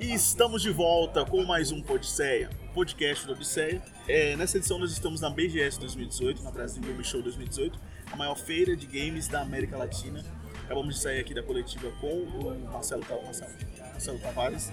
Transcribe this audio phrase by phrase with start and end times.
[0.00, 3.82] E estamos de volta com mais um Podisseia, podcast do Odisseia.
[4.08, 7.78] É, nessa edição nós estamos na BGS 2018, na Brasil Game Show 2018,
[8.10, 10.24] a maior feira de games da América Latina.
[10.64, 13.52] Acabamos de sair aqui da coletiva com o Marcelo, Marcelo,
[13.92, 14.72] Marcelo Tavares,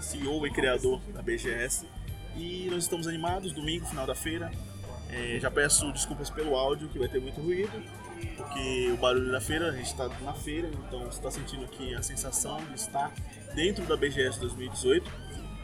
[0.00, 1.86] CEO e criador da BGS.
[2.34, 4.50] E nós estamos animados, domingo, final da feira.
[5.10, 7.82] É, já peço desculpas pelo áudio, que vai ter muito ruído,
[8.38, 11.94] porque o barulho da feira, a gente está na feira, então você está sentindo aqui
[11.94, 13.12] a sensação de estar
[13.54, 15.10] dentro da BGS 2018.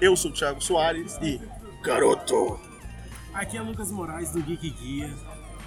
[0.00, 1.40] Eu sou o Thiago Soares e
[1.82, 2.58] Garoto!
[3.32, 5.14] Aqui é Lucas Moraes do Geek Guia.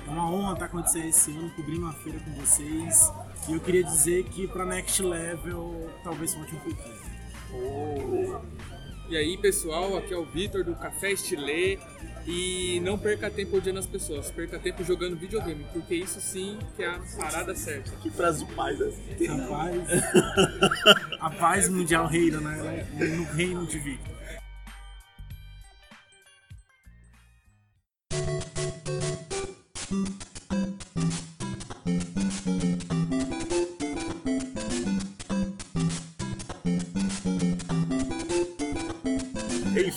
[0.07, 3.11] É uma honra estar acontecendo esse ano, cobrindo a feira com vocês.
[3.47, 7.01] E eu queria dizer que para Next Level talvez falte um pouquinho.
[7.53, 8.41] Oh.
[9.09, 11.77] E aí pessoal, aqui é o Vitor do Café Estilê
[12.25, 16.83] e não perca tempo odiando as pessoas, perca tempo jogando videogame, porque isso sim que
[16.83, 17.91] é a parada certa.
[18.01, 18.99] Que frase mais essa?
[19.31, 19.81] A paz,
[21.19, 22.87] a paz mundial reina, né?
[22.93, 24.11] No reino de Victor.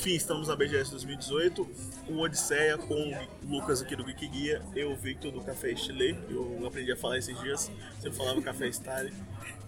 [0.05, 1.67] Enfim, estamos na BGS 2018,
[2.09, 6.15] o Odisseia com o Lucas aqui do Geek Guia, eu, o Victor do Café Estilê,
[6.29, 9.13] eu aprendi a falar esses dias, sempre falava Café Style.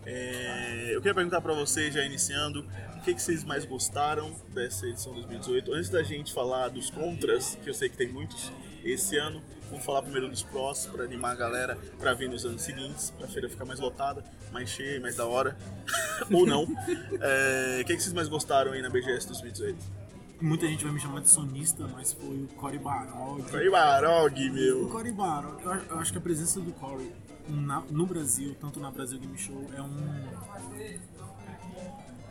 [0.05, 2.65] É, eu queria perguntar para vocês, já iniciando,
[2.97, 5.73] o que, que vocês mais gostaram dessa edição 2018?
[5.73, 8.53] Antes da gente falar dos contras, que eu sei que tem muitos
[8.85, 12.63] esse ano, vamos falar primeiro dos prós, para animar a galera para vir nos anos
[12.63, 15.57] seguintes, para a feira ficar mais lotada, mais cheia, mais da hora,
[16.31, 16.67] ou não.
[17.21, 20.06] É, o que, que vocês mais gostaram aí na BGS 2018?
[20.41, 23.43] Muita gente vai me chamar de sonista, mas foi o Cory Barog.
[23.51, 24.89] Cory Barog, O meu.
[24.89, 27.11] Cory Barog, eu, eu acho que a presença do Cory
[27.91, 30.27] no Brasil, tanto na Brasil Game Show, é um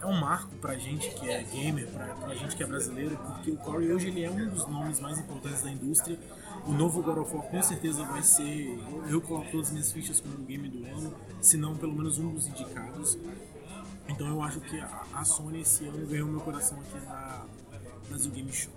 [0.01, 3.51] é um marco pra gente que é gamer, pra, pra gente que é brasileiro, porque
[3.51, 6.19] o Corey hoje ele é um dos nomes mais importantes da indústria.
[6.67, 8.67] O novo God of War com certeza vai ser.
[8.67, 11.93] Eu, eu coloco todas as minhas fichas como o game do ano, se não pelo
[11.93, 13.17] menos um dos indicados.
[14.07, 17.45] Então eu acho que a, a Sony esse ano ganhou meu coração aqui na
[18.09, 18.71] Brasil Game Show.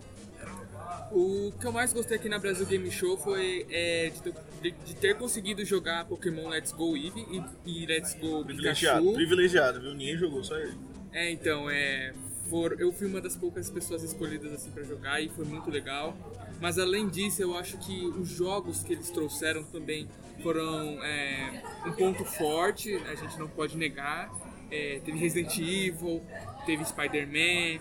[1.10, 4.70] O que eu mais gostei aqui na Brasil Game Show foi é, de, ter- de-
[4.86, 7.24] de ter conseguido jogar Pokémon Let's Go Eevee
[7.64, 9.14] e, e Let's Go Privilegiado, Pikachu.
[9.14, 9.90] privilegiado, viu?
[9.94, 10.74] Ninguém jogou, só ele.
[11.12, 12.12] É, então, é.
[12.50, 16.16] For, eu fui uma das poucas pessoas escolhidas assim para jogar e foi muito legal.
[16.60, 20.08] Mas além disso, eu acho que os jogos que eles trouxeram também
[20.42, 24.30] foram é, um ponto forte, a gente não pode negar.
[24.70, 26.22] É, teve Resident Evil,
[26.64, 27.80] teve Spider-Man,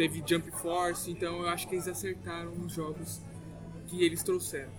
[0.00, 3.20] teve Jump Force, então eu acho que eles acertaram os jogos
[3.86, 4.72] que eles trouxeram.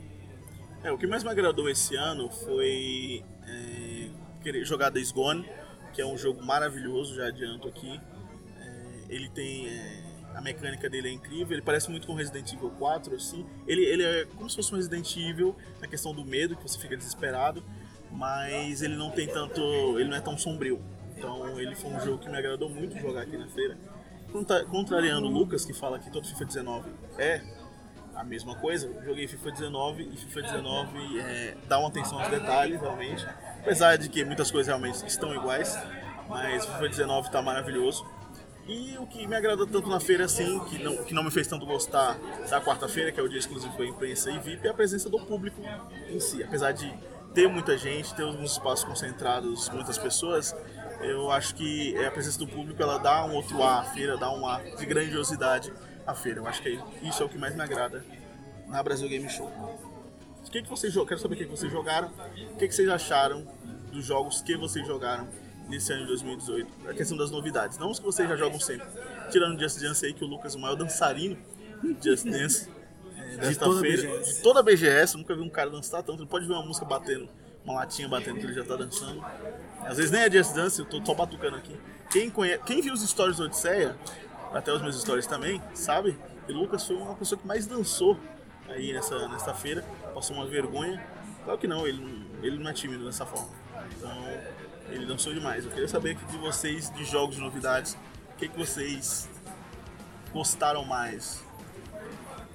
[0.84, 5.48] É, o que mais me agradou esse ano foi é, jogar Days Gone,
[5.94, 8.02] que é um jogo maravilhoso, já adianto aqui.
[8.60, 9.68] É, ele tem.
[9.68, 13.46] é, a mecânica dele é incrível, ele parece muito com Resident Evil 4, assim.
[13.68, 16.80] Ele, ele é como se fosse um Resident Evil na questão do medo, que você
[16.80, 17.64] fica desesperado,
[18.12, 19.62] mas ele não tem tanto.
[20.00, 20.82] ele não é tão sombrio.
[21.16, 23.78] Então ele foi um jogo que me agradou muito jogar aqui na feira.
[24.32, 27.42] Contra- Contrariando o Lucas, que fala que todo FIFA 19 é
[28.16, 28.88] a mesma coisa.
[28.88, 33.26] Eu joguei FIFA 19 e FIFA 19 é, dá uma atenção aos detalhes, realmente.
[33.60, 35.78] Apesar de que muitas coisas realmente estão iguais,
[36.28, 38.06] mas FIFA 19 está maravilhoso.
[38.68, 41.48] E o que me agrada tanto na feira, assim, que não, que não me fez
[41.48, 42.18] tanto gostar
[42.50, 45.20] da quarta-feira, que é o dia exclusivo da imprensa e VIP, é a presença do
[45.20, 45.60] público
[46.08, 46.44] em si.
[46.44, 46.94] Apesar de
[47.34, 50.56] ter muita gente, ter alguns espaços concentrados, muitas pessoas,
[51.04, 54.18] eu acho que é a presença do público ela dá um outro ar à feira,
[54.18, 55.72] dá um ar de grandiosidade
[56.06, 56.40] à feira.
[56.40, 58.04] Eu acho que isso é o que mais me agrada
[58.68, 59.48] na Brasil Game Show.
[60.46, 62.12] O que, que vocês Quero saber o que, que vocês jogaram,
[62.54, 63.48] o que, que vocês acharam
[63.92, 65.28] dos jogos que vocês jogaram
[65.68, 66.90] nesse ano de 2018.
[66.90, 68.88] A questão das novidades, não os que vocês já jogam sempre.
[69.32, 71.38] Tirando o Just Dance aí, que o Lucas é o maior dançarino
[71.82, 72.70] de Just Dance
[73.18, 74.02] é, desta toda feira.
[74.02, 74.36] BGS.
[74.36, 76.22] De toda a BGS, eu nunca vi um cara dançar tanto.
[76.22, 77.30] Ele pode ver uma música batendo,
[77.64, 79.24] uma latinha batendo ele já tá dançando.
[79.82, 81.78] Às vezes nem é Just Dance, eu tô só batucando aqui.
[82.10, 83.96] Quem, conhece, quem viu os stories do Odisseia,
[84.54, 88.18] até os meus stories também, sabe que o Lucas foi uma pessoa que mais dançou
[88.68, 89.84] aí nessa, nessa feira.
[90.14, 91.02] Passou uma vergonha.
[91.44, 93.50] Claro que não, ele, ele não é tímido dessa forma.
[93.98, 94.12] Então,
[94.90, 95.66] ele dançou demais.
[95.66, 97.98] Eu queria saber aqui de vocês, de jogos de novidades,
[98.34, 99.30] o que, que vocês
[100.34, 101.44] gostaram mais?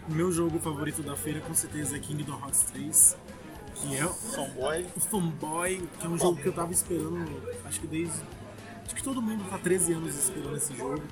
[0.09, 3.17] Meu jogo favorito da feira com certeza é Kingdom Hearts 3,
[3.81, 4.87] que é Fanboy?
[4.97, 8.21] o Fanboy, que é um jogo que eu tava esperando, acho que desde.
[8.85, 11.03] Acho que todo mundo tá 13 anos esperando esse jogo.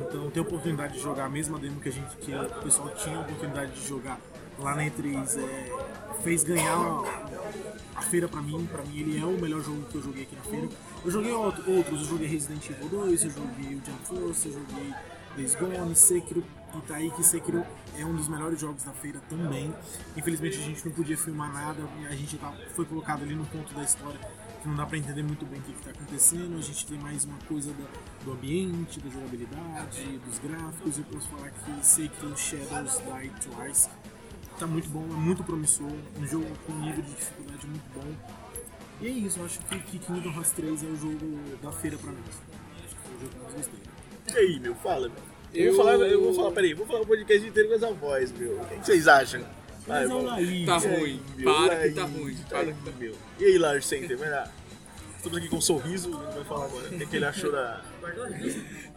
[0.00, 2.88] Então ter a oportunidade de jogar a mesma demo que a gente que o pessoal
[2.90, 4.18] tinha a oportunidade de jogar
[4.58, 9.24] lá na E3 é, fez ganhar a, a feira pra mim, pra mim ele é
[9.24, 10.68] o melhor jogo que eu joguei aqui na feira.
[11.04, 14.54] Eu joguei outro- outros, eu joguei Resident Evil 2, eu joguei o Jump Force, eu
[14.54, 14.94] joguei
[15.40, 16.44] Days Gone, Sekiro,
[16.74, 17.64] e tá Sekiro
[17.96, 19.74] é um dos melhores jogos da feira também.
[20.16, 23.72] Infelizmente a gente não podia filmar nada, a gente tá, foi colocado ali no ponto
[23.74, 24.20] da história
[24.60, 26.58] que não dá pra entender muito bem o que, que tá acontecendo.
[26.58, 27.88] A gente tem mais uma coisa da-
[28.24, 30.98] do ambiente, da jogabilidade, dos gráficos.
[30.98, 33.88] Eu posso falar que Sekiro Shadows Die Twice
[34.58, 38.14] tá muito bom, é muito promissor, um jogo com um nível de dificuldade muito bom.
[39.00, 41.96] E é isso, eu acho que, que Kingdom Hearts 3 é o jogo da feira
[41.96, 42.18] pra mim.
[42.84, 43.80] Acho que foi o jogo que mais gostei.
[44.28, 45.29] E aí, meu, fala, meu.
[45.52, 47.92] Eu, Eu- vou falar, eu vou falar, peraí, vou falar o podcast inteiro com essa
[47.92, 48.60] voz, meu.
[48.60, 49.40] O que vocês acham?
[49.86, 50.30] Vai, Mas é o vamos.
[50.32, 50.66] Laís.
[50.66, 51.22] Tá aí, ruim.
[51.36, 53.14] meu, Para que tá aí, ruim, e para aí, que tá- meu.
[53.40, 54.50] E aí, Lars Center, vai lá.
[55.16, 56.86] Estamos aqui com um sorriso, ele vai falar agora.
[56.86, 57.82] O que, que ele achou da.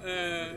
[0.03, 0.55] É,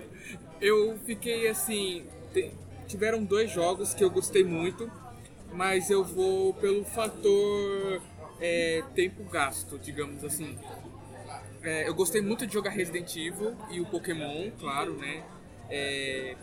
[0.61, 2.05] eu fiquei assim.
[2.33, 2.51] te-
[2.87, 4.91] tiveram dois jogos que eu gostei muito,
[5.53, 8.01] mas eu vou pelo fator
[8.41, 10.57] é, tempo gasto, digamos assim.
[11.63, 15.25] É, eu gostei muito de jogar Resident Evil e o Pokémon, claro, né?
[15.71, 16.37] É,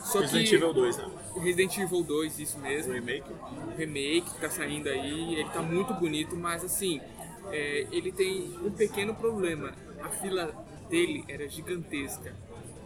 [0.00, 1.10] só Resident que Evil 2, né?
[1.36, 3.30] Resident Evil 2, isso O mesmo remake.
[3.30, 7.00] o remake que tá saindo aí, ele tá muito bonito, mas assim,
[7.50, 9.72] é, ele tem um pequeno problema.
[10.00, 10.54] A fila
[10.88, 12.34] dele era gigantesca.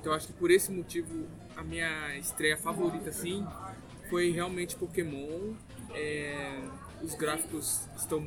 [0.00, 1.26] Então acho que por esse motivo
[1.56, 3.46] a minha estreia favorita assim
[4.08, 5.52] foi realmente Pokémon.
[5.92, 6.58] É,
[7.02, 8.22] os gráficos estão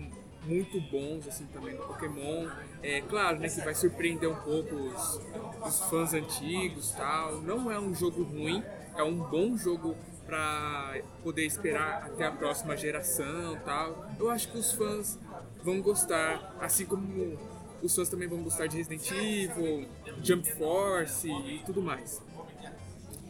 [0.46, 2.50] muito bons assim também do Pokémon.
[2.82, 5.22] É claro, né, que vai surpreender um pouco os,
[5.66, 7.42] os fãs antigos, tal.
[7.42, 8.64] Não é um jogo ruim,
[8.96, 9.96] é um bom jogo
[10.26, 14.10] para poder esperar até a próxima geração, tal.
[14.20, 15.20] Eu acho que os fãs
[15.64, 17.38] vão gostar, assim como
[17.82, 19.88] os fãs também vão gostar de Resident Evil,
[20.22, 22.22] Jump Force e tudo mais.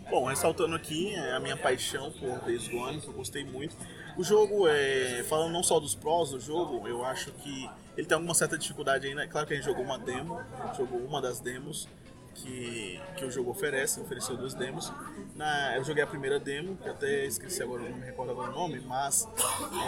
[0.09, 3.75] Bom, ressaltando aqui é, a minha paixão por Days Gone, que eu gostei muito.
[4.15, 8.15] O jogo, é, falando não só dos prós do jogo, eu acho que ele tem
[8.15, 9.27] alguma certa dificuldade ainda.
[9.27, 10.39] Claro que a gente jogou uma demo,
[10.77, 11.87] jogou uma das demos
[12.35, 14.91] que, que o jogo oferece, ofereceu duas demos.
[15.35, 18.53] Na, eu joguei a primeira demo, que até esqueci agora, não me recordo agora o
[18.53, 19.27] nome, mas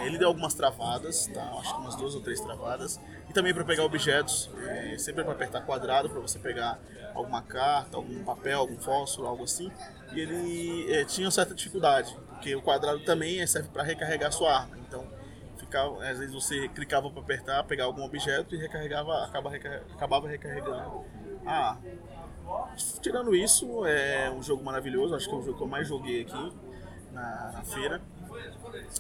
[0.02, 1.44] é, ele deu algumas travadas, tá?
[1.60, 3.00] acho que umas duas ou três travadas.
[3.30, 6.80] E também para pegar objetos, é, sempre para apertar quadrado para você pegar
[7.14, 9.72] alguma carta, algum papel, algum fósforo, algo assim.
[10.14, 14.78] E ele é, tinha certa dificuldade, porque o quadrado também serve para recarregar sua arma.
[14.88, 15.04] Então,
[15.58, 20.28] ficava, às vezes você clicava para apertar, pegar algum objeto e recarregava, acaba, recar- acabava
[20.28, 21.04] recarregando
[21.44, 21.82] a arma.
[23.02, 26.22] Tirando isso, é um jogo maravilhoso, acho que é o jogo que eu mais joguei
[26.22, 26.54] aqui
[27.12, 28.00] na, na feira.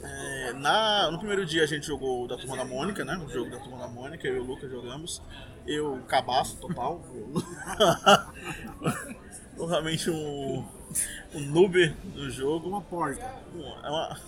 [0.02, 3.16] É, na, no primeiro dia a gente jogou da Turma da Mônica, né?
[3.24, 5.22] O jogo da Turma da Mônica, eu e o Lucas jogamos.
[5.68, 7.00] Eu, cabaço total.
[9.58, 10.66] Realmente um,
[11.34, 12.68] um noob do jogo.
[12.70, 13.22] Uma porta.
[13.24, 14.20] É uma-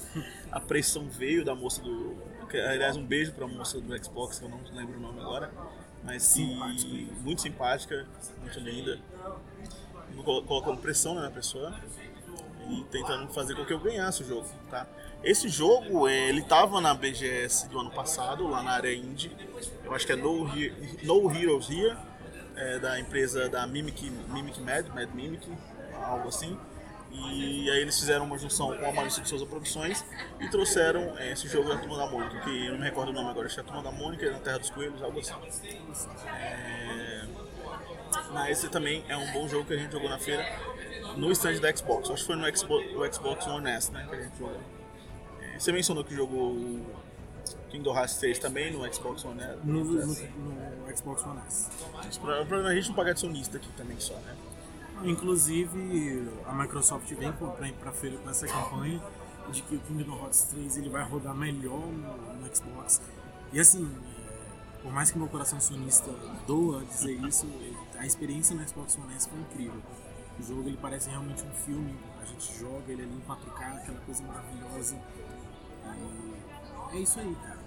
[0.52, 2.16] a pressão veio da moça do.
[2.52, 5.50] Aliás, um beijo pra moça do Xbox, que eu não lembro o nome agora.
[6.04, 6.92] Mas Simpática.
[7.22, 8.06] muito simpática,
[8.40, 8.98] muito linda.
[10.24, 11.74] Colo- Colocando pressão na minha pessoa
[12.68, 14.86] e tentando fazer com que eu ganhasse o jogo, tá?
[15.24, 19.30] Esse jogo, eh, ele tava na BGS do ano passado, lá na área indie.
[19.84, 20.72] Eu acho que é No, He-
[21.04, 21.96] no Heroes Here,
[22.56, 25.48] é, da empresa da Mimic, Mimic Mad, Mad Mimic,
[26.04, 26.58] algo assim.
[27.14, 30.02] E aí eles fizeram uma junção com a Maurício de Souza Produções
[30.40, 33.12] e trouxeram eh, esse jogo da Turma da Mônica, que eu não me recordo o
[33.12, 35.34] nome agora, acho que é a Turma da Mônica, na Terra dos Coelhos, algo assim.
[36.26, 37.24] É,
[38.32, 40.42] Mas esse também é um bom jogo que a gente jogou na feira
[41.16, 42.08] no stand da Xbox.
[42.10, 44.56] Acho que foi no Xbox, o Xbox One S, né, que a gente jogou.
[45.42, 46.86] É, Você mencionou que jogou o
[47.68, 49.58] Kingdom Hearts 3 também no Xbox One S.
[49.64, 51.70] No, no, no Xbox One S.
[52.20, 54.34] Pra, pra a gente não pagar de sonista aqui também só, né?
[55.04, 57.32] Inclusive, a Microsoft vem
[57.74, 59.02] pra feira com essa campanha
[59.50, 63.00] de que o Kingdom Hearts 3 ele vai rodar melhor no, no Xbox.
[63.52, 66.10] E assim, é, por mais que meu coração sonista
[66.46, 67.46] doa dizer isso,
[67.98, 69.80] a experiência no Xbox One S foi incrível.
[70.38, 74.00] O jogo ele parece realmente um filme, a gente joga ele ali em 4K, aquela
[74.00, 74.96] coisa maravilhosa.
[76.92, 77.62] E é isso aí, cara.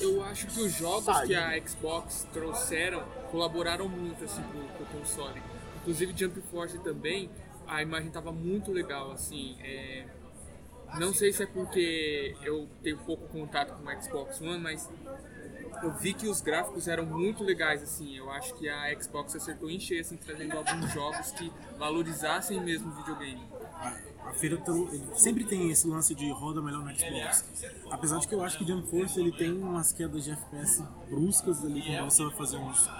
[0.00, 1.26] Eu acho que os jogos Sai.
[1.26, 5.42] que a Xbox trouxeram colaboraram muito assim pro, pro console.
[5.86, 7.30] Inclusive Jump Force também,
[7.64, 9.56] a imagem tava muito legal, assim.
[9.62, 10.04] é,
[10.98, 14.90] Não sei se é porque eu tenho pouco contato com o Xbox One, mas
[15.84, 18.16] eu vi que os gráficos eram muito legais, assim.
[18.16, 22.90] Eu acho que a Xbox acertou em cheio, assim, trazendo alguns jogos que valorizassem mesmo
[22.90, 23.42] o videogame.
[24.24, 24.60] A, feira
[25.14, 27.44] sempre tem esse lance de roda melhor no Xbox.
[27.92, 31.64] Apesar de que eu acho que Jump Force ele tem umas quedas de FPS bruscas
[31.64, 32.90] ali quando você vai fazer uns,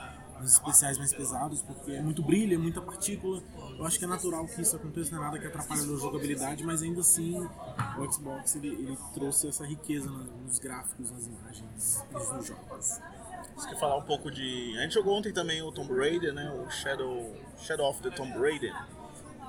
[0.41, 3.43] nos especiais mais pesados, porque é muito brilho, é muita partícula.
[3.79, 6.65] Eu acho que é natural que isso aconteça, não é nada que atrapalhe a jogabilidade,
[6.65, 7.39] mas ainda assim
[7.99, 13.01] o Xbox ele, ele trouxe essa riqueza nos gráficos, nas imagens nos jogos.
[13.57, 14.77] Você quer falar um pouco de.
[14.79, 16.51] A gente jogou ontem também o Tomb Raider, né?
[16.51, 18.75] O Shadow, Shadow of the Tomb Raider.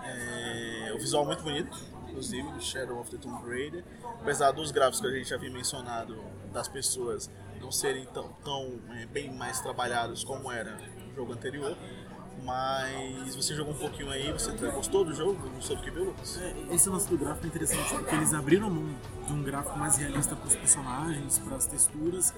[0.03, 1.77] É, o visual muito bonito,
[2.18, 3.84] inclusive, do Shadow of the Tomb Raider.
[4.22, 6.18] Apesar dos gráficos que a gente já havia mencionado
[6.52, 7.30] das pessoas
[7.62, 11.78] não serem tão, tão é, bem mais trabalhados como era no jogo anterior.
[12.44, 15.50] Mas você jogou um pouquinho aí, você gostou do jogo?
[15.50, 16.40] Gostou do que viu, Lucas?
[16.40, 18.96] É, esse lance do gráfico é interessante porque eles abriram mão
[19.26, 22.34] de um gráfico mais realista para os personagens, para as texturas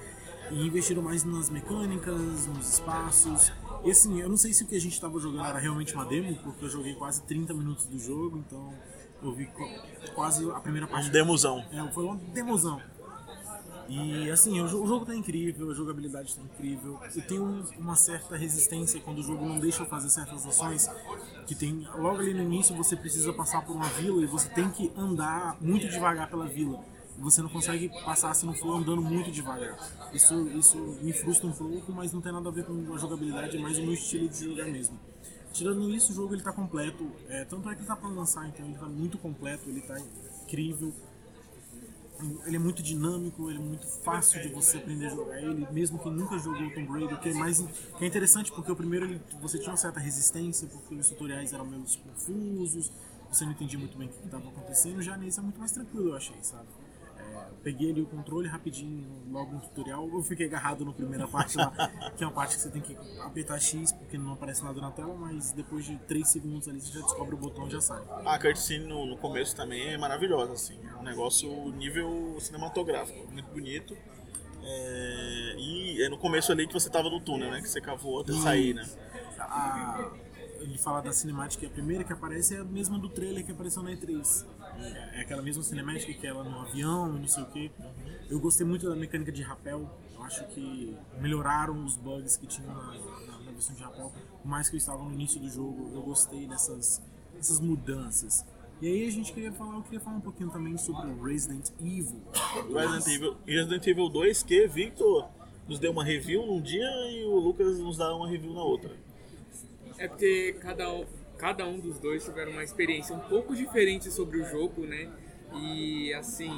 [0.50, 3.52] e investiram mais nas mecânicas, nos espaços.
[3.84, 6.04] E assim, eu não sei se o que a gente estava jogando era realmente uma
[6.04, 8.72] demo, porque eu joguei quase 30 minutos do jogo, então
[9.22, 9.48] eu vi
[10.14, 11.08] quase a primeira parte.
[11.08, 11.64] Um demozão.
[11.72, 12.80] É, foi uma demozão.
[13.88, 16.96] E assim, o jogo tá incrível, a jogabilidade tá incrível.
[17.14, 20.88] Eu tenho uma certa resistência quando o jogo não deixa eu fazer certas ações.
[21.44, 21.88] Que tem.
[21.96, 25.56] Logo ali no início você precisa passar por uma vila e você tem que andar
[25.60, 26.80] muito devagar pela vila.
[27.18, 29.76] Você não consegue passar se não for andando muito devagar.
[30.12, 33.56] Isso, isso me frustra um pouco, mas não tem nada a ver com a jogabilidade,
[33.56, 34.98] é mais o meu estilo de jogar mesmo.
[35.52, 37.10] Tirando isso, o jogo ele tá completo.
[37.28, 39.98] É, tanto é que ele tá para lançar, então ele tá muito completo, ele tá
[40.44, 40.92] incrível
[42.46, 45.98] ele é muito dinâmico, ele é muito fácil de você aprender a jogar ele, mesmo
[45.98, 49.20] que nunca jogou Tomb Raider, que é mais que é interessante porque o primeiro ele,
[49.40, 52.92] você tinha uma certa resistência, porque os tutoriais eram meio confusos,
[53.30, 56.08] você não entendia muito bem o que estava acontecendo, já nesse é muito mais tranquilo,
[56.10, 56.68] eu achei, sabe?
[57.62, 60.08] Peguei ali o controle rapidinho, logo no tutorial.
[60.08, 61.70] Eu fiquei agarrado na primeira parte lá,
[62.16, 64.90] que é uma parte que você tem que apertar X porque não aparece nada na
[64.90, 68.02] tela, mas depois de 3 segundos ali você já descobre o botão e já sai.
[68.24, 70.78] A cutscene no, no começo também é maravilhosa, assim.
[70.88, 73.96] É um negócio nível cinematográfico, muito bonito.
[74.62, 77.60] É, e é no começo ali que você tava no túnel, né?
[77.60, 78.86] Que você cavou até sair, né?
[79.38, 80.10] A,
[80.60, 83.82] ele fala da cinemática, a primeira que aparece é a mesma do trailer que apareceu
[83.82, 84.46] na E3
[85.14, 87.70] é aquela mesma cinemática que ela no avião não sei o que.
[88.28, 89.90] Eu gostei muito da mecânica de rapel.
[90.14, 94.12] Eu acho que melhoraram os bugs que tinham na, na, na versão de rapel.
[94.42, 97.02] Por mais que eu estava no início do jogo, eu gostei dessas,
[97.34, 98.44] dessas mudanças.
[98.80, 101.68] E aí a gente queria falar, eu queria falar um pouquinho também sobre o Resident
[101.80, 102.22] Evil.
[102.72, 105.28] Resident Evil, Resident Evil 2 que Victor
[105.68, 108.90] nos deu uma review num dia e o Lucas nos dá uma review na outra.
[109.98, 110.88] É porque cada
[111.40, 115.10] cada um dos dois tiveram uma experiência um pouco diferente sobre o jogo, né?
[115.54, 116.50] E assim,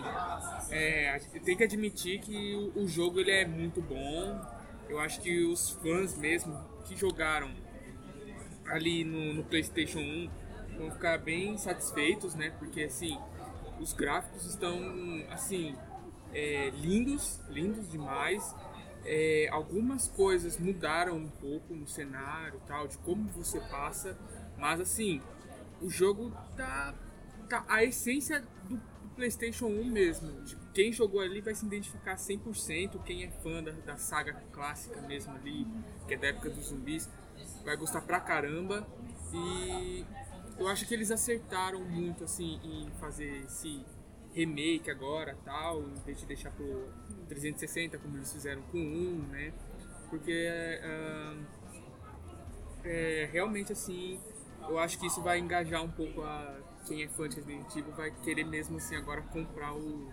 [0.71, 4.39] é, tem que admitir que o, jogo ele é muito bom.
[4.89, 7.51] Eu acho que os fãs mesmo que jogaram
[8.67, 10.31] ali no, no PlayStation 1
[10.77, 12.53] vão ficar bem satisfeitos, né?
[12.59, 13.17] Porque assim,
[13.81, 14.77] os gráficos estão
[15.31, 15.77] assim
[16.35, 18.53] é, lindos, lindos demais.
[19.05, 24.17] É, algumas coisas mudaram um pouco no cenário, tal, de como você passa,
[24.63, 25.21] mas assim,
[25.81, 26.95] o jogo tá,
[27.49, 30.31] tá a essência do, do PlayStation 1 mesmo.
[30.73, 33.03] Quem jogou ali vai se identificar 100%.
[33.03, 35.67] Quem é fã da, da saga clássica mesmo ali,
[36.07, 37.11] que é da época dos zumbis,
[37.65, 38.87] vai gostar pra caramba.
[39.35, 40.07] E
[40.57, 43.85] eu acho que eles acertaram muito assim em fazer esse
[44.33, 46.89] remake agora, tal, em vez de deixar pro
[47.27, 49.53] 360 como eles fizeram com 1, né?
[50.09, 50.49] Porque
[50.85, 51.45] uh,
[52.85, 54.21] é, realmente assim
[54.69, 57.93] eu acho que isso vai engajar um pouco a quem é fã de Resident Evil,
[57.93, 60.11] vai querer mesmo assim agora comprar o,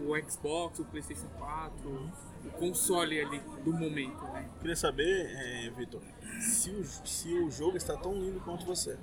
[0.00, 2.12] o Xbox, o PlayStation 4,
[2.44, 4.48] o console ali do momento, né?
[4.60, 6.00] Queria saber, é, Vitor,
[6.40, 8.98] se o, se o jogo está tão lindo quanto você.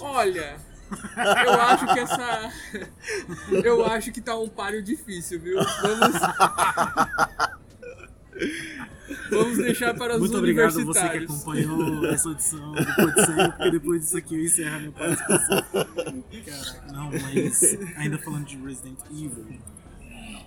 [0.00, 0.58] Olha,
[1.46, 2.52] eu acho que essa.
[3.64, 5.58] Eu acho que tá um páreo difícil, viu?
[5.82, 6.16] Vamos.
[9.30, 14.02] Vamos deixar para os Muito obrigado a você que acompanhou essa edição do porque depois
[14.02, 15.64] disso aqui eu encerro a minha participação.
[16.44, 19.46] Caraca, não, mas ainda falando de Resident Evil,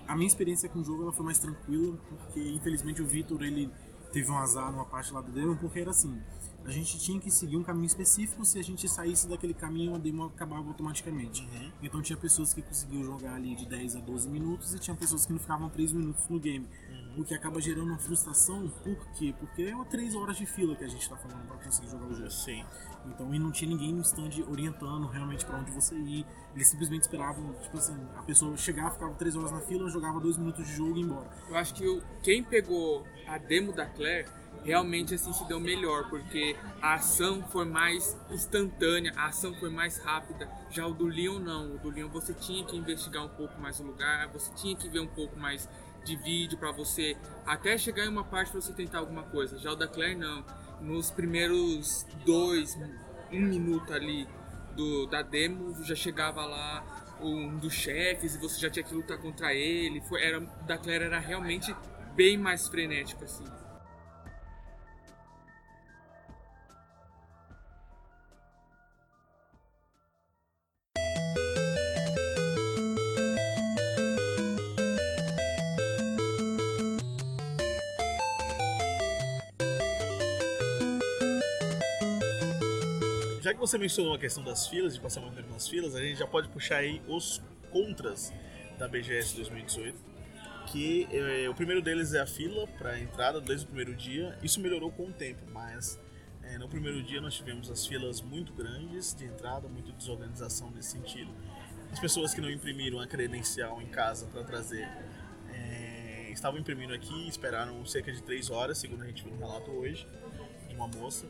[0.06, 3.70] a minha experiência com o jogo ela foi mais tranquila, porque infelizmente o Victor ele
[4.12, 6.20] teve um azar numa parte lá do demo, porque era assim,
[6.64, 9.98] a gente tinha que seguir um caminho específico, se a gente saísse daquele caminho a
[9.98, 11.42] demo acabava automaticamente.
[11.42, 11.70] Uhum.
[11.82, 15.26] Então tinha pessoas que conseguiam jogar ali de 10 a 12 minutos e tinha pessoas
[15.26, 16.66] que não ficavam 3 minutos no game
[17.16, 18.68] o que acaba gerando uma frustração.
[18.82, 19.34] Por quê?
[19.38, 22.06] Porque é uma três horas de fila que a gente tá falando pra conseguir jogar
[22.06, 22.30] o jogo.
[22.30, 22.64] Sim.
[23.06, 26.26] Então, e não tinha ninguém no stand orientando realmente para onde você ir.
[26.54, 30.36] Eles simplesmente esperavam, tipo assim, a pessoa chegar, ficava três horas na fila, jogava dois
[30.36, 31.28] minutos de jogo e ia embora.
[31.48, 34.28] Eu acho que quem pegou a demo da Claire
[34.64, 39.98] realmente assim se deu melhor, porque a ação foi mais instantânea, a ação foi mais
[39.98, 40.48] rápida.
[40.70, 43.78] Já o do Leon não, o do Leon você tinha que investigar um pouco mais
[43.78, 45.68] o lugar, você tinha que ver um pouco mais
[46.04, 49.58] de vídeo para você até chegar em uma parte para você tentar alguma coisa.
[49.58, 50.44] Já o da Claire não.
[50.80, 52.76] Nos primeiros dois,
[53.32, 54.28] um minuto ali
[54.76, 59.18] do, da demo, já chegava lá um dos chefes e você já tinha que lutar
[59.18, 60.00] contra ele.
[60.02, 61.74] Foi, era, da Claire era realmente
[62.14, 63.44] bem mais frenético assim.
[83.54, 86.18] Que você mencionou a questão das filas, de passar muito tempo nas filas, a gente
[86.18, 88.32] já pode puxar aí os contras
[88.78, 90.14] da BGS 2018.
[90.66, 94.36] Que eh, o primeiro deles é a fila para entrada desde o primeiro dia.
[94.42, 96.00] Isso melhorou com o tempo, mas
[96.42, 100.92] eh, no primeiro dia nós tivemos as filas muito grandes de entrada, muita desorganização nesse
[100.92, 101.30] sentido.
[101.92, 104.88] As pessoas que não imprimiram a credencial em casa para trazer
[105.50, 109.70] eh, estavam imprimindo aqui, esperaram cerca de 3 horas, segundo a gente viu no relato
[109.70, 110.08] hoje,
[110.68, 111.26] de uma moça.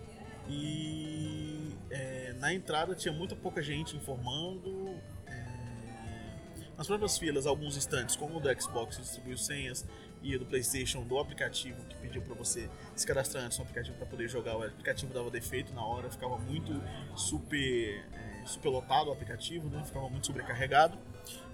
[0.48, 4.96] E é, na entrada tinha muita pouca gente informando.
[5.26, 5.54] É,
[6.76, 9.86] nas próprias filas, alguns instantes, como o do Xbox distribuiu senhas
[10.22, 14.06] e do PlayStation do aplicativo que pediu para você se cadastrar antes no aplicativo para
[14.06, 14.56] poder jogar.
[14.56, 16.72] O aplicativo dava defeito na hora, ficava muito
[17.14, 19.84] super, é, superlotado o aplicativo, né?
[19.84, 20.98] ficava muito sobrecarregado.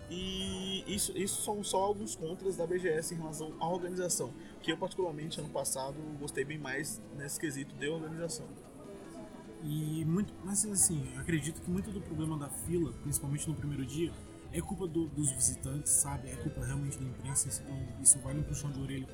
[0.09, 4.77] E isso, isso são só alguns contras da BGS em relação à organização, que eu
[4.77, 8.47] particularmente ano passado gostei bem mais nesse quesito de organização.
[9.63, 14.13] E muito, mas assim, acredito que muito do problema da fila, principalmente no primeiro dia,
[14.53, 16.31] é culpa do, dos visitantes, sabe?
[16.31, 17.49] É culpa realmente da imprensa.
[17.63, 19.07] Então, isso vai no puxão de orelha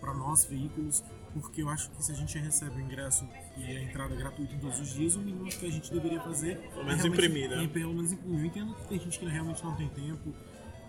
[0.00, 3.82] para nós, veículos, porque eu acho que se a gente recebe o ingresso e a
[3.82, 7.04] entrada gratuita em todos os dias, o mínimo que a gente deveria fazer pelo menos
[7.04, 7.64] é imprimir, né?
[7.64, 8.40] É, pelo menos imprimir.
[8.40, 10.34] Eu entendo que tem gente que realmente não tem tempo,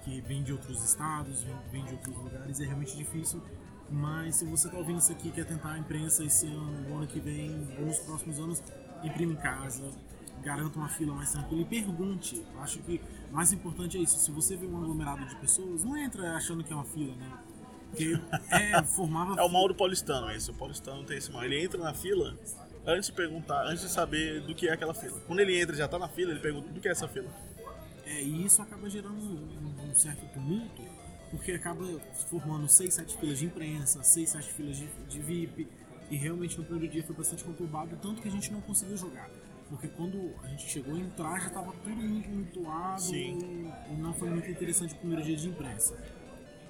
[0.03, 3.41] que vem de outros estados, vem, vem de outros lugares, é realmente difícil.
[3.89, 7.07] Mas se você está ouvindo isso aqui quer tentar a imprensa esse ano, o ano
[7.07, 8.63] que vem, ou nos próximos anos,
[9.03, 9.89] imprime em casa,
[10.43, 12.43] garanta uma fila mais tranquila e pergunte.
[12.59, 14.17] Acho que o mais importante é isso.
[14.19, 17.31] Se você vê um aglomerado de pessoas, não entra achando que é uma fila, né?
[17.89, 19.39] Porque é, formava.
[19.39, 20.49] É o mal do paulistano, esse.
[20.49, 21.43] O paulistano tem esse mal.
[21.43, 22.37] Ele entra na fila
[22.85, 25.19] antes de perguntar, antes de saber do que é aquela fila.
[25.27, 27.29] Quando ele entra e já tá na fila, ele pergunta do que é essa fila.
[28.05, 30.81] É, e isso acaba gerando um, um certo tumulto,
[31.29, 31.85] porque acaba
[32.29, 35.67] formando 6, 7 filas de imprensa, 6, 7 filas de, de VIP
[36.11, 39.29] e realmente no primeiro dia foi bastante conturbado, tanto que a gente não conseguiu jogar.
[39.69, 43.71] Porque quando a gente chegou a entrar já estava tudo muito mutuado Sim.
[43.89, 45.97] e não foi muito interessante o primeiro dia de imprensa.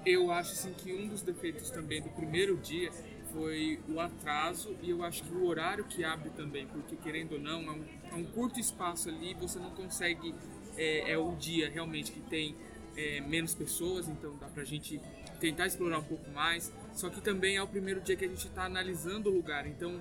[0.06, 2.92] Eu acho assim, que um dos defeitos também do primeiro dia
[3.32, 7.40] foi o atraso e eu acho que o horário que abre também, porque querendo ou
[7.40, 10.32] não, é um, é um curto espaço ali, você não consegue.
[10.76, 12.54] É, é o dia realmente que tem
[12.96, 15.00] é, menos pessoas, então dá pra gente
[15.40, 16.72] tentar explorar um pouco mais.
[16.94, 20.00] Só que também é o primeiro dia que a gente está analisando o lugar, então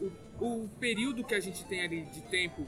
[0.00, 0.10] o,
[0.44, 2.66] o período que a gente tem ali de tempo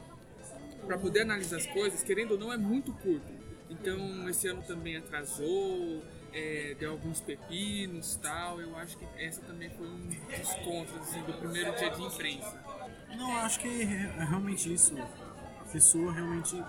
[0.85, 3.31] para poder analisar as coisas, querendo ou não, é muito curto.
[3.69, 8.59] Então esse ano também atrasou, é, deu alguns pepinos tal.
[8.59, 12.63] Eu acho que essa também foi um dos contras assim, do primeiro dia de imprensa.
[13.15, 14.95] Não, acho que é realmente isso.
[14.97, 16.61] A pessoa realmente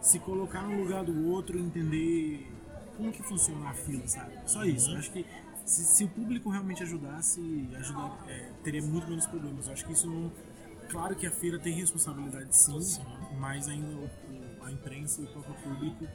[0.00, 2.46] se colocar no lugar do outro, entender
[2.96, 4.32] como que funciona a fila, sabe?
[4.46, 4.94] Só isso.
[4.96, 5.24] Acho que
[5.70, 7.40] se, se o público realmente ajudasse,
[7.78, 9.66] ajudar, é, teria muito menos problemas.
[9.66, 10.30] Eu acho que isso não.
[10.88, 13.00] Claro que a feira tem responsabilidade sim,
[13.38, 16.06] mas ainda o- o- a imprensa e o próprio público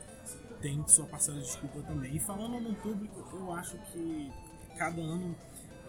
[0.61, 2.15] tem sua parcela de desculpa também.
[2.15, 4.31] E falando no público, eu acho que
[4.77, 5.33] cada ano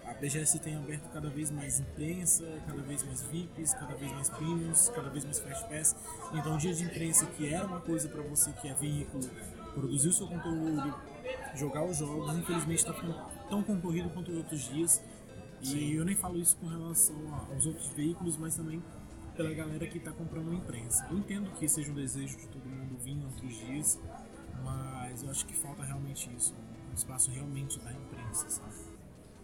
[0.05, 4.29] a BGS tem aberto cada vez mais imprensa, cada vez mais VIPs, cada vez mais
[4.31, 5.97] premiums, cada vez mais fast pass.
[6.33, 9.29] Então o dia de imprensa que era uma coisa para você que é veículo,
[9.75, 10.95] produzir o seu conteúdo,
[11.57, 13.15] jogar os jogos, infelizmente está ficando
[13.49, 15.03] tão concorrido quanto outros dias.
[15.63, 18.83] E eu nem falo isso com relação a- aos outros veículos, mas também
[19.37, 21.07] pela galera que está comprando imprensa.
[21.11, 23.99] Eu entendo que seja um desejo de todo mundo vir em outros dias,
[24.65, 26.55] mas eu acho que falta realmente isso,
[26.91, 28.75] um espaço realmente da imprensa, sabe?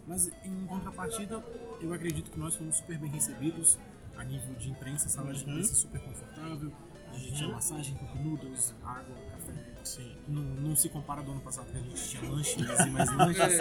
[0.07, 1.43] Mas em contrapartida,
[1.81, 3.77] eu acredito que nós fomos super bem recebidos
[4.17, 6.71] a nível de imprensa, sala de imprensa super confortável,
[7.13, 9.53] a gente tinha massagem, cup noodles, água, café.
[9.83, 10.15] Sim.
[10.29, 13.57] Não, não se compara do ano passado que a gente tinha lanches e mais lanches,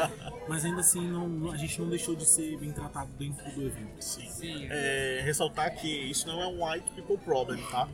[0.49, 4.01] mas ainda assim não, a gente não deixou de ser bem tratado dentro do evento.
[4.01, 4.29] Sim.
[4.31, 7.89] Sim, É, ressaltar que isso não é um white people problem, tá?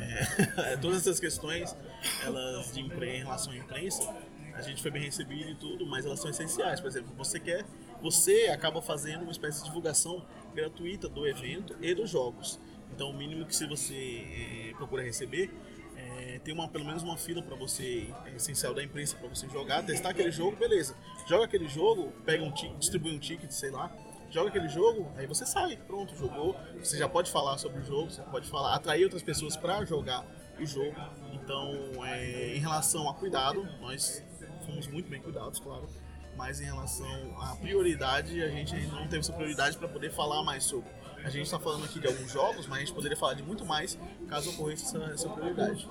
[0.00, 1.76] É, todas essas questões,
[2.24, 4.14] elas de impre- em relação à imprensa,
[4.54, 6.80] a gente foi bem recebido e tudo, mas elas são essenciais.
[6.80, 7.64] Por exemplo, você quer,
[8.02, 12.58] você acaba fazendo uma espécie de divulgação gratuita do evento e dos jogos.
[12.92, 15.50] Então, o mínimo que se você é, procura receber
[15.96, 19.48] é tem uma, pelo menos uma fila para você, é essencial da imprensa para você
[19.48, 20.94] jogar, testar aquele jogo, beleza.
[21.26, 23.92] Joga aquele jogo, pega um ticket, distribui um ticket, sei lá,
[24.30, 26.56] joga aquele jogo, aí você sai, pronto, jogou.
[26.78, 30.24] Você já pode falar sobre o jogo, você pode falar, atrair outras pessoas para jogar
[30.60, 30.96] o jogo.
[31.32, 34.24] Então, é, em relação a cuidado, nós
[34.64, 35.88] fomos muito bem cuidados, claro.
[36.36, 40.62] Mas em relação à prioridade, a gente não teve essa prioridade para poder falar mais
[40.62, 40.88] sobre.
[41.28, 43.62] A gente está falando aqui de alguns jogos, mas a gente poderia falar de muito
[43.62, 43.98] mais
[44.30, 45.86] caso ocorresse essa, essa prioridade.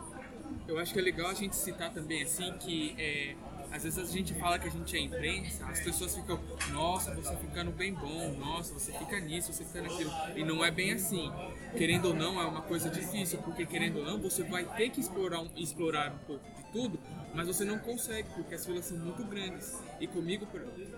[0.67, 3.35] Eu acho que é legal a gente citar também assim que é,
[3.71, 6.39] às vezes a gente fala que a gente é imprensa, as pessoas ficam,
[6.71, 10.11] nossa, você ficando bem bom, nossa, você fica nisso, você fica naquilo.
[10.35, 11.31] E não é bem assim.
[11.77, 14.99] Querendo ou não, é uma coisa difícil, porque querendo ou não, você vai ter que
[14.99, 16.99] explorar um, explorar um pouco de tudo,
[17.35, 19.77] mas você não consegue, porque as filas são muito grandes.
[19.99, 20.47] E comigo,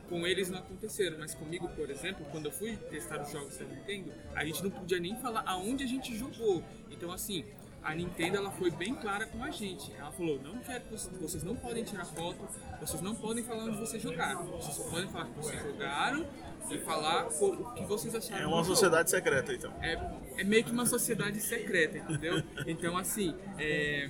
[0.09, 3.65] com eles não aconteceram, mas comigo, por exemplo, quando eu fui testar os jogos da
[3.65, 6.63] Nintendo, a gente não podia nem falar aonde a gente jogou.
[6.89, 7.45] Então, assim,
[7.83, 9.93] a Nintendo ela foi bem clara com a gente.
[9.97, 10.83] Ela falou: não quero,
[11.21, 12.47] vocês não podem tirar foto,
[12.81, 14.45] vocês não podem falar onde vocês jogaram.
[14.47, 16.27] Vocês só podem falar que vocês jogaram
[16.69, 18.43] e falar o que vocês acharam.
[18.43, 19.73] É uma sociedade secreta, então.
[19.81, 19.97] É,
[20.37, 22.43] é meio que uma sociedade secreta, entendeu?
[22.67, 24.09] Então, assim, é,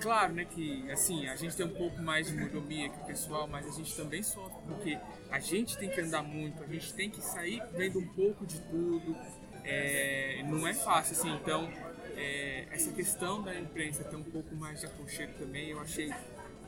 [0.00, 3.46] claro, né, que assim, a gente tem um pouco mais de mordomia que o pessoal,
[3.46, 4.98] mas a gente também sofre, porque
[5.30, 8.60] a gente tem que andar muito, a gente tem que sair vendo um pouco de
[8.62, 9.16] tudo.
[9.64, 11.70] É, não é fácil, assim, então
[12.16, 16.10] é, essa questão da imprensa ter um pouco mais de aconchego também, eu achei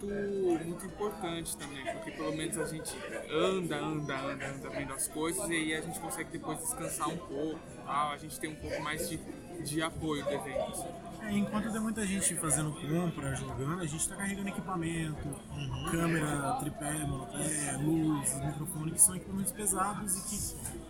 [0.02, 2.94] muito, muito importante também, porque pelo menos a gente
[3.30, 7.16] anda, anda, anda, anda vendo as coisas e aí a gente consegue depois descansar um
[7.16, 9.18] pouco, a gente tem um pouco mais de,
[9.62, 10.70] de apoio do evento.
[10.70, 11.09] Assim.
[11.30, 15.90] Enquanto tem muita gente fazendo compra, jogando, a gente está carregando equipamento, uhum.
[15.90, 20.80] câmera, tripé, monopé, luz, microfone, que são equipamentos pesados e que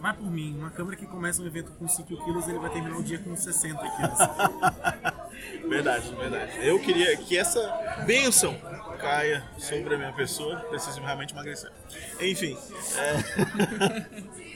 [0.00, 2.96] vai por mim, uma câmera que começa um evento com 5 quilos, ele vai terminar
[2.96, 4.18] o dia com 60 quilos.
[5.68, 6.66] verdade, verdade.
[6.66, 7.60] Eu queria que essa
[8.06, 8.56] bênção
[8.98, 11.70] caia sobre a minha pessoa, preciso realmente emagrecer.
[12.20, 12.56] Enfim,
[12.96, 14.38] é...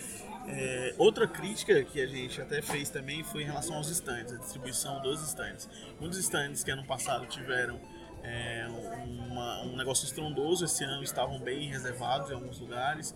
[0.52, 4.36] é, outra crítica que a gente até fez também foi em relação aos stands, a
[4.36, 5.68] distribuição dos stands.
[6.00, 7.80] Dos stands que ano passado tiveram
[8.22, 8.66] é,
[9.04, 13.14] uma, um negócio estrondoso, esse ano estavam bem reservados em alguns lugares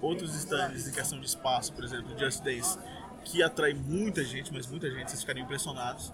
[0.00, 2.78] outros stands em questão de espaço, por exemplo, Just Dance,
[3.24, 6.12] que atrai muita gente, mas muita gente, vocês ficariam impressionados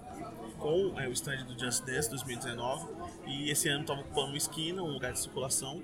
[0.57, 2.87] com é, o stand do Just Dance 2019.
[3.27, 5.81] E esse ano estava ocupando uma esquina, um lugar de circulação,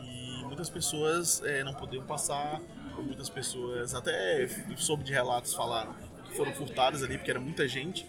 [0.00, 2.60] e muitas pessoas é, não podiam passar,
[3.02, 8.06] muitas pessoas, até soube de relatos, falaram que foram furtadas ali, porque era muita gente.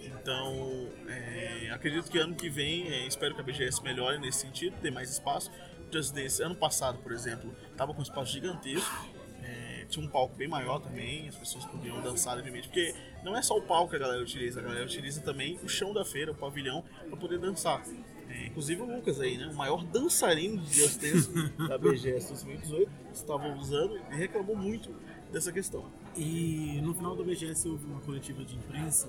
[0.00, 4.76] Então, é, acredito que ano que vem, é, espero que a BGS melhore nesse sentido,
[4.80, 5.50] ter mais espaço.
[5.90, 9.06] Just Dance, ano passado, por exemplo, tava com um espaço gigantesco.
[9.42, 13.42] É, tinha um palco bem maior também, as pessoas podiam dançar livremente, porque não é
[13.42, 16.32] só o palco que a galera utiliza, a galera utiliza também o chão da feira,
[16.32, 17.82] o pavilhão, para poder dançar.
[18.28, 19.46] É, inclusive o Lucas aí, né?
[19.46, 21.30] O maior dançarino de Just Dance
[21.68, 24.90] da BGS 2018 estava usando e reclamou muito
[25.32, 25.84] dessa questão.
[26.16, 29.08] E no final da BGS houve uma coletiva de imprensa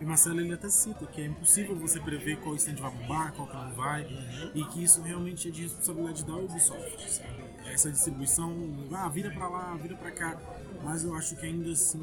[0.00, 3.48] e Marcelo ele até cita que é impossível você prever qual stand vai bombar, qual
[3.48, 4.50] que não vai, uhum.
[4.54, 7.12] e que isso realmente é de responsabilidade da Ubisoft.
[7.12, 7.44] Sabe?
[7.66, 8.54] Essa distribuição,
[8.92, 10.40] ah, vira para lá, vira para cá,
[10.84, 11.98] mas eu acho que ainda assim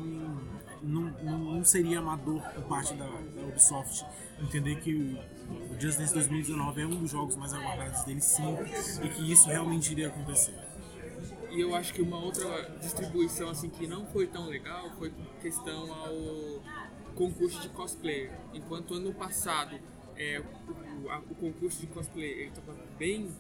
[0.84, 4.06] não, não, não seria amador por parte da, da, Ubisoft
[4.42, 5.18] entender que
[5.50, 8.44] o Just Dance 2019 é um dos jogos mais aguardados dele sim,
[9.04, 10.56] e que isso realmente iria acontecer.
[11.52, 15.92] E eu acho que uma outra distribuição assim que não foi tão legal foi questão
[15.94, 16.62] ao
[17.16, 18.32] concurso de cosplayer.
[18.54, 19.80] Enquanto ano passado
[20.18, 20.42] é,
[21.04, 23.32] o, a, o concurso de cosplayer estava bem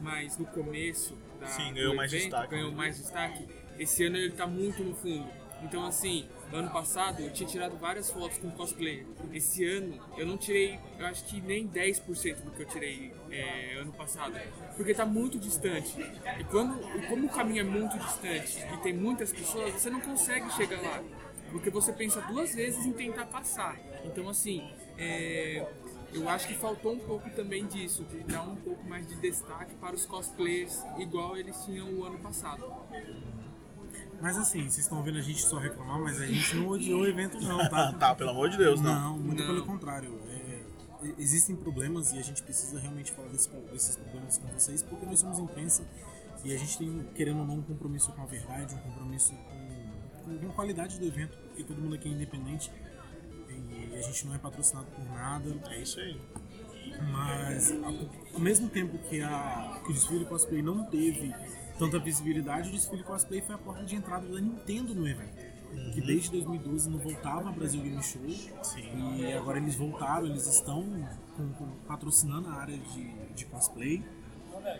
[0.00, 2.50] mais no começo da, Sim, ganhou mais evento, destaque.
[2.50, 3.48] Ganhou mais destaque.
[3.78, 5.28] Esse ano ele está muito no fundo.
[5.62, 9.06] Então, assim, ano passado eu tinha tirado várias fotos com cosplayer.
[9.32, 13.76] Esse ano eu não tirei, eu acho que nem 10% do que eu tirei é,
[13.80, 14.34] ano passado.
[14.76, 16.00] Porque está muito distante.
[16.38, 20.50] E quando, como o caminho é muito distante e tem muitas pessoas, você não consegue
[20.52, 21.02] chegar lá
[21.54, 23.78] porque você pensa duas vezes em tentar passar.
[24.04, 25.64] Então, assim, é,
[26.12, 29.72] eu acho que faltou um pouco também disso, de dar um pouco mais de destaque
[29.76, 32.64] para os cosplayers, igual eles tinham o ano passado.
[34.24, 37.06] Mas assim, vocês estão vendo a gente só reclamar, mas a gente não odiou o
[37.06, 37.92] evento não, tá?
[38.00, 38.94] tá, pelo amor de Deus, não.
[38.94, 39.46] Não, muito não.
[39.48, 40.18] pelo contrário.
[40.30, 45.04] É, existem problemas e a gente precisa realmente falar desse, desses problemas com vocês, porque
[45.04, 45.84] nós somos imprensa
[46.42, 49.34] e a gente tem, querendo ou não, um compromisso com a verdade, um compromisso
[50.24, 52.72] com, com a qualidade do evento porque todo mundo aqui é independente
[53.50, 55.54] e a gente não é patrocinado por nada.
[55.68, 56.18] É isso aí.
[57.12, 57.74] Mas
[58.32, 61.34] ao mesmo tempo que, a, que o desfile cosplay não teve
[61.78, 65.54] tanta visibilidade, o desfile cosplay foi a porta de entrada da Nintendo no evento.
[65.92, 68.22] que desde 2012 não voltava a Brasil Game Show.
[68.62, 69.16] Sim.
[69.18, 70.84] E agora eles voltaram, eles estão
[71.36, 74.04] com- com- patrocinando a área de, de cosplay.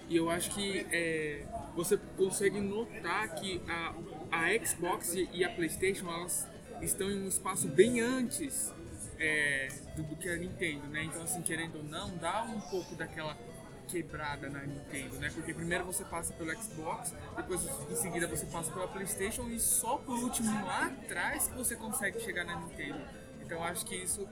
[0.09, 3.93] E eu acho que é, você consegue notar que a,
[4.31, 6.47] a Xbox e e a PlayStation elas
[6.81, 8.73] estão em um espaço bem antes
[9.19, 11.05] é, do, do que a Nintendo, né?
[11.05, 13.37] Então, assim, querendo ou não, dá um pouco daquela
[13.85, 15.31] quebrada na Nintendo, né?
[15.35, 19.97] Porque primeiro você passa pelo Xbox, depois em seguida você passa pela PlayStation e só
[19.99, 23.01] por último lá atrás que você consegue chegar na Nintendo.
[23.43, 24.27] Então, acho que isso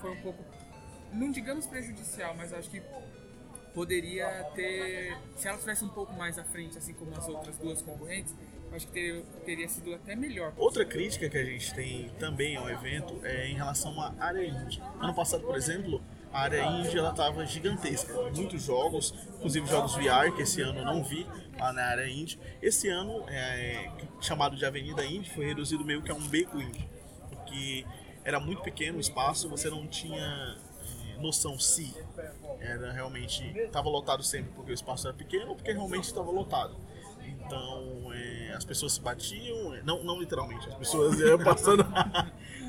[0.00, 0.44] foi um pouco,
[1.12, 2.80] não digamos prejudicial, mas acho que
[3.74, 5.16] poderia ter.
[5.36, 8.34] Se ela estivesse um pouco mais à frente, assim como as outras duas concorrentes,
[8.72, 10.52] acho que ter- teria sido até melhor.
[10.56, 14.80] Outra crítica que a gente tem também ao evento é em relação à área indie.
[15.00, 18.12] Ano passado, por exemplo, a área indie ela estava gigantesca.
[18.34, 21.26] Muitos jogos, inclusive jogos VR, que esse ano eu não vi
[21.58, 22.38] lá na área indie.
[22.60, 23.90] Esse ano, é,
[24.20, 26.88] chamado de Avenida Indie, foi reduzido meio que a um beco indie.
[27.28, 27.84] Porque
[28.24, 31.94] era muito pequeno o espaço, você não tinha eh, noção se
[32.60, 36.76] era realmente estava lotado sempre porque o espaço era pequeno ou porque realmente estava lotado.
[37.24, 41.84] Então eh, as pessoas se batiam, eh, não, não literalmente, as pessoas iam passando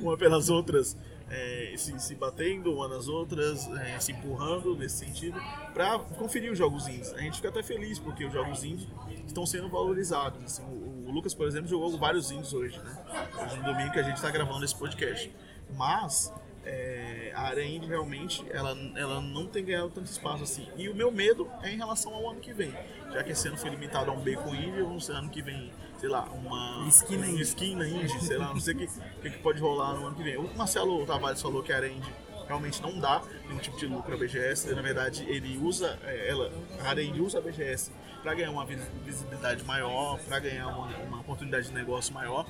[0.01, 0.97] uma pelas outras,
[1.29, 5.39] eh, se, se batendo uma nas outras, eh, se empurrando nesse sentido,
[5.73, 7.13] para conferir os jogos indies.
[7.13, 8.87] A gente fica até feliz porque os jogos indies
[9.25, 10.43] estão sendo valorizados.
[10.43, 12.97] Assim, o, o Lucas, por exemplo, jogou vários indies hoje, né?
[13.43, 15.31] Hoje no domingo que a gente está gravando esse podcast.
[15.75, 16.31] Mas
[16.65, 20.67] é, a área indie realmente ela, ela não tem ganhado tanto espaço assim.
[20.77, 22.73] E o meu medo é em relação ao ano que vem.
[23.11, 25.71] Já que esse ano foi limitado a um bacon indie, vamos ser ano que vem,
[25.99, 27.41] sei lá, uma Esquina indie.
[27.41, 28.87] esquina indie, sei lá, não sei o que,
[29.21, 30.37] que, que pode rolar no ano que vem.
[30.37, 32.11] O Marcelo Tavares falou que a área indie
[32.47, 34.73] realmente não dá nenhum tipo de lucro a BGS.
[34.73, 38.65] Na verdade, ele usa, é, ela, a área indie usa a BGS para ganhar uma
[38.65, 42.45] vis- visibilidade maior, para ganhar uma, uma oportunidade de negócio maior.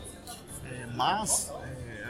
[0.66, 1.54] É, mas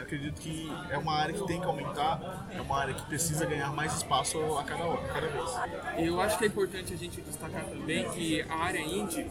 [0.04, 3.72] acredito que é uma área que tem que aumentar, é uma área que precisa ganhar
[3.72, 6.06] mais espaço a cada hora, a cada vez.
[6.06, 9.26] Eu acho que é importante a gente destacar também que a área indie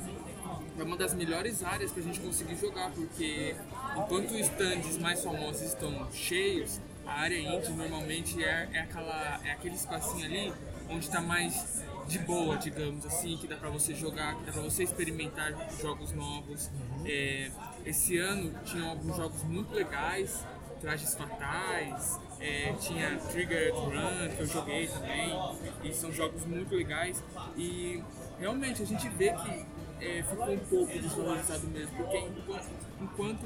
[0.77, 3.55] é uma das melhores áreas para a gente conseguir jogar, porque
[3.95, 9.51] enquanto os stands mais famosos estão cheios, a área indie normalmente é, é, aquela, é
[9.51, 10.53] aquele espacinho ali
[10.89, 14.61] onde está mais de boa, digamos assim, que dá para você jogar, que dá para
[14.61, 16.69] você experimentar jogos novos.
[17.05, 17.49] É,
[17.85, 20.45] esse ano tinham alguns jogos muito legais,
[20.83, 25.33] Trajes Fatais, é, tinha Trigger Run, que eu joguei também,
[25.81, 27.23] e são jogos muito legais.
[27.55, 28.03] E
[28.37, 29.65] realmente a gente vê que
[30.01, 32.67] é, ficou um pouco desvalorizado mesmo, porque enquanto,
[33.01, 33.43] enquanto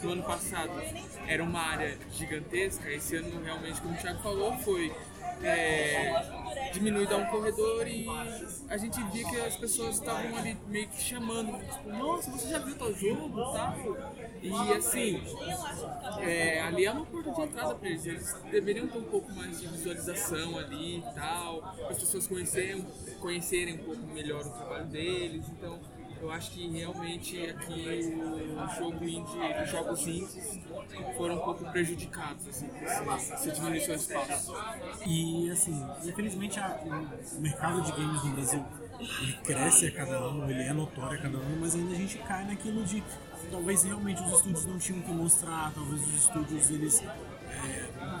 [0.00, 0.70] no ano passado
[1.26, 4.94] era uma área gigantesca, esse ano realmente, como o Thiago falou, foi
[5.42, 8.06] é, diminuído a um corredor e
[8.68, 12.58] a gente via que as pessoas estavam ali meio que chamando, tipo, nossa, você já
[12.58, 13.28] viu tal jogo
[14.42, 14.68] e tal?
[14.68, 15.22] E assim,
[16.20, 18.06] é, ali é uma porta de entrada para eles.
[18.06, 22.84] Eles deveriam ter um pouco mais de visualização ali e tal, as pessoas conhecerem,
[23.20, 25.44] conhecerem um pouco melhor o trabalho deles.
[25.48, 25.78] Então,
[26.24, 28.14] eu acho que realmente aqui
[28.56, 30.58] o jogo indie, os jogos indies
[31.16, 32.66] foram um pouco prejudicados, assim,
[33.34, 34.52] essa diminuição de espaço.
[35.06, 36.80] E assim, infelizmente a-
[37.36, 38.64] o mercado de games no Brasil
[39.20, 42.16] ele cresce a cada ano, ele é notório a cada ano, mas ainda a gente
[42.18, 43.02] cai naquilo de
[43.50, 47.06] talvez realmente os estúdios não tinham o que mostrar, talvez os estúdios eles é,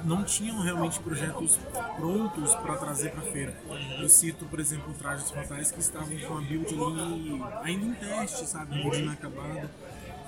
[0.04, 1.58] não tinham realmente projetos
[1.96, 3.56] prontos para trazer para feira.
[3.98, 8.46] Eu cito, por exemplo, Trajes Fatais que estavam com a build ali ainda em teste,
[8.46, 9.70] sabe, build inacabada.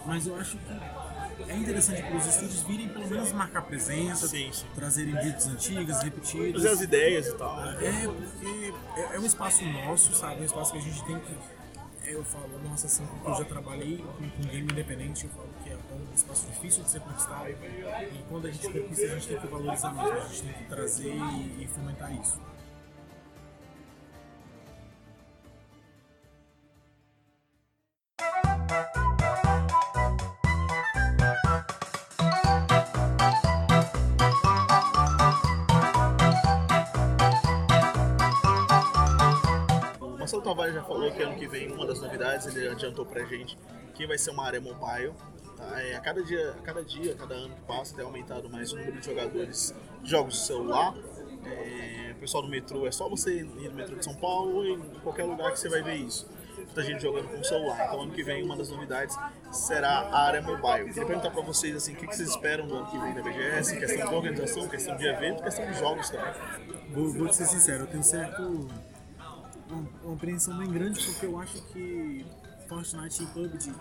[0.07, 4.51] Mas eu acho que é interessante para os estúdios virem pelo menos marcar presença, Sim,
[4.53, 4.65] sim.
[4.75, 6.63] trazerem builds antigas, repetidas.
[6.63, 7.61] Fazer as ideias e tal.
[7.61, 10.39] É, porque é, é um espaço nosso, sabe?
[10.39, 11.35] É um espaço que a gente tem que.
[12.07, 15.77] Eu falo, nossa, assim, eu já trabalhei com, com game independente, eu falo que é
[15.92, 17.49] um espaço difícil de ser conquistado.
[17.51, 20.64] E quando a gente conquista, a gente tem que valorizar mesmo, a gente tem que
[20.64, 22.40] trazer e, e fomentar isso.
[40.87, 43.59] Falou que ano que vem uma das novidades, ele adiantou pra gente
[43.94, 45.12] que vai ser uma área mobile.
[45.57, 45.83] Tá?
[45.83, 48.72] É, a, cada dia, a cada dia, a cada ano que passa, tem aumentado mais
[48.72, 50.94] o número de jogadores de jogos de celular.
[51.44, 54.72] É, o pessoal do metrô, é só você ir no metrô de São Paulo e
[54.72, 56.29] em qualquer lugar que você vai ver isso.
[56.57, 57.87] Muita gente jogando com o celular.
[57.87, 59.16] Então ano que vem uma das novidades
[59.51, 60.88] será a área mobile.
[60.88, 63.79] Queria perguntar pra vocês assim, o que vocês esperam do ano que vem da BGS,
[63.79, 66.33] questão de organização, questão de evento, questão de jogos também.
[66.90, 68.68] Vou, vou ser sincero, eu tenho certo.
[69.71, 72.25] Uma, apreensão bem grande porque eu acho que
[72.69, 73.73] Fortnite e PUBG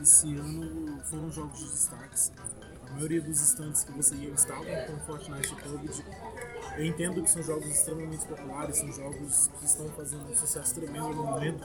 [0.00, 2.32] esse ano foram jogos de destaques.
[2.86, 6.04] A maioria dos stands que você ia estavam com Fortnite e PUBG.
[6.76, 11.10] Eu entendo que são jogos extremamente populares, são jogos que estão fazendo um sucesso tremendo
[11.10, 11.64] no momento,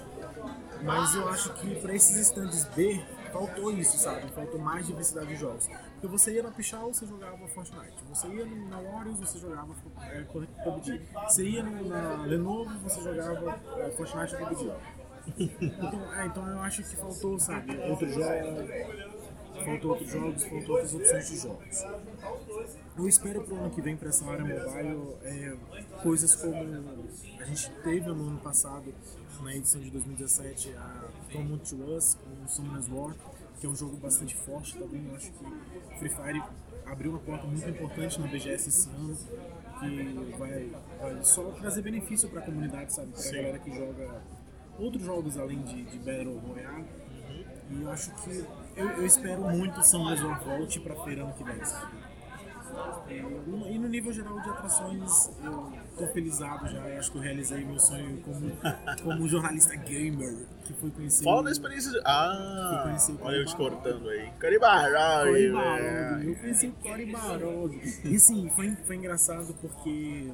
[0.83, 4.29] mas eu acho que para esses stands B faltou isso, sabe?
[4.31, 5.67] Faltou mais diversidade de jogos.
[5.99, 8.01] Porque você ia na Pichal, você jogava Fortnite.
[8.07, 10.21] Você ia na Warriors, você jogava é,
[10.63, 11.01] PUBG.
[11.27, 14.71] Você ia na Lenovo, você jogava é, Fortnite e PUBG.
[15.37, 18.69] Então, é, então eu acho que faltou, sabe, outros jogos,
[19.65, 21.85] faltou outros jogos, faltou outras opções de jogos.
[22.97, 25.57] Eu espero pro ano que vem para essa área mobile é,
[26.01, 26.55] coisas como
[27.39, 28.93] a gente teve no ano passado,
[29.41, 33.13] na edição de 2017, a Come to Us com Summoners War,
[33.59, 35.05] que é um jogo bastante forte também.
[35.07, 35.45] Eu acho que
[35.99, 36.43] Free Fire
[36.85, 39.15] abriu uma porta muito importante na BGS esse ano,
[39.79, 43.11] que vai, vai só trazer benefício para a comunidade, sabe?
[43.11, 44.21] Para a galera que joga
[44.77, 46.85] outros jogos além de, de Battle Royale.
[47.69, 48.45] E eu acho que
[48.75, 51.59] eu, eu espero muito São War volte para feira ano que vem?
[53.09, 56.77] E no nível geral de atrações, eu tô felizado já.
[56.87, 58.51] Eu acho que eu realizei meu sonho como,
[59.03, 61.23] como jornalista gamer, que foi conhecer.
[61.23, 61.99] Fala da experiência de.
[62.05, 62.97] Ah!
[63.21, 64.31] Olha eu te cortando aí.
[64.39, 65.29] Coribarog!
[66.25, 67.81] Eu conheci o Coribarog.
[68.05, 70.31] E assim, foi, foi engraçado porque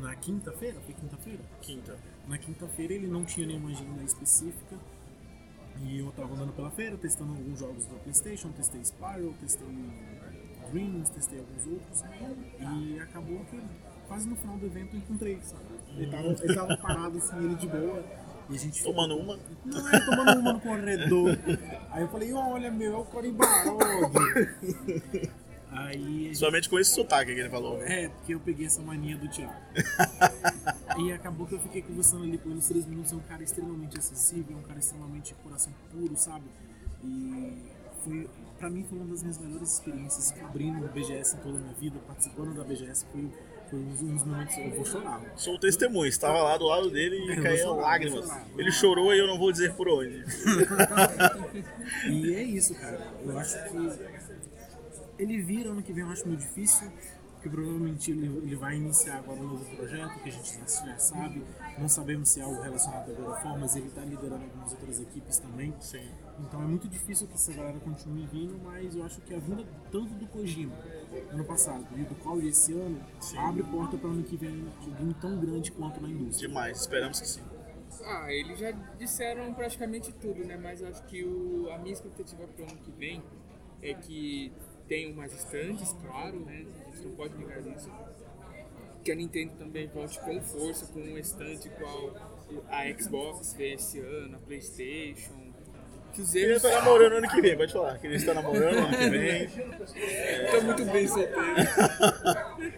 [0.00, 1.40] na quinta-feira, foi quinta-feira?
[1.60, 1.96] Quinta.
[2.26, 4.76] Na quinta-feira ele não tinha nenhuma agenda específica.
[5.80, 9.68] E eu tava andando pela feira, testando alguns jogos da Playstation, testei Spyro, testei
[10.72, 12.02] Dreams, testei alguns outros.
[12.58, 13.60] E acabou que
[14.08, 15.62] quase no final do evento eu encontrei, sabe?
[15.96, 18.04] Ele tava, ele tava parado assim, ele de boa.
[18.50, 19.38] E a gente tomando uma?
[19.64, 21.38] Não, é tomando uma no corredor.
[21.90, 24.12] Aí eu falei, olha meu, é o Corimbarog.
[25.70, 26.38] Aí gente...
[26.38, 27.76] Somente com esse sotaque que ele falou.
[27.78, 28.04] Né?
[28.04, 29.52] É, porque eu peguei essa mania do Thiago.
[30.98, 33.12] e acabou que eu fiquei conversando ali com ele uns três minutos.
[33.12, 36.46] É um cara extremamente acessível, é um cara extremamente coração puro, sabe?
[37.04, 37.62] E
[38.02, 41.60] foi, pra mim foi uma das minhas melhores experiências cobrindo o BGS em toda a
[41.60, 43.04] minha vida, participando da BGS.
[43.12, 43.30] Foi,
[43.68, 45.22] foi um dos momentos eu vou chorar.
[45.36, 48.26] Sou o testemunho, estava lá do lado dele e é, caíam lágrimas.
[48.26, 49.14] Chorar, ele chorar.
[49.14, 50.24] e eu não vou dizer por onde.
[52.08, 53.06] e é isso, cara.
[53.24, 56.90] Eu acho que ele vira ano que vem, eu acho meio difícil,
[57.34, 61.42] porque provavelmente ele, ele vai iniciar agora um novo projeto, que a gente já sabe.
[61.76, 65.38] Não sabemos se é algo relacionado à God mas ele está liderando algumas outras equipes
[65.38, 65.74] também.
[65.80, 66.08] Sim.
[66.40, 69.64] Então é muito difícil que essa galera continue vindo, mas eu acho que a vinda
[69.90, 70.74] tanto do Kojima
[71.32, 73.36] ano passado e do Cole esse ano sim.
[73.38, 74.64] abre porta para ano que vem
[75.00, 76.48] vir tão grande quanto na indústria.
[76.48, 77.42] Demais, esperamos que sim.
[78.04, 80.56] Ah, eles já disseram praticamente tudo, né?
[80.56, 83.22] Mas acho que o, a minha expectativa para o ano que vem
[83.82, 84.52] é que
[84.86, 86.66] tem umas estantes, claro, né?
[86.86, 87.90] A gente não pode negar isso.
[89.04, 92.14] Que a Nintendo também volte com força, com um estante igual
[92.68, 95.37] a Xbox fez esse ano, a Playstation.
[96.18, 96.64] Que os erros...
[96.64, 97.96] Ele tá namorando ano que vem, pode falar.
[97.98, 99.48] Que ele está namorando ano que vem.
[100.02, 100.50] É...
[100.50, 101.38] Tô muito bem solteiro.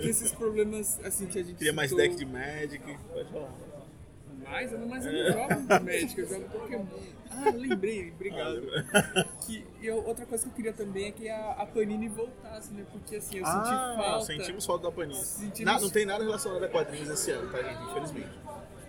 [0.00, 1.54] esses problemas assim que a gente.
[1.54, 2.82] Queria mais deck de Magic,
[3.12, 3.52] pode falar.
[4.44, 4.72] Mais?
[4.72, 6.86] Eu não mais eu não jogo Magic, eu jogo Pokémon.
[7.30, 8.62] Ah, lembrei, obrigado.
[9.46, 12.84] que, e outra coisa que eu queria também é que a, a Panini voltasse, né?
[12.90, 13.70] Porque assim, eu ah, senti
[14.02, 14.26] falta.
[14.26, 15.24] Sentimos falta da Panini.
[15.24, 15.72] Sentimos...
[15.72, 17.80] Na, não tem nada relacionado a quadrinhos esse ano, tá, gente?
[17.90, 18.40] Infelizmente.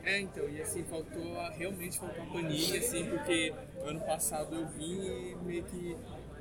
[0.04, 5.00] É, então, e assim, faltou, realmente faltou a Panini, assim, porque ano passado eu vim
[5.06, 5.96] e meio que